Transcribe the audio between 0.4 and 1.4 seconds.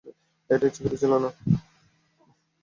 এটা ইচ্ছাকৃত ছিল না।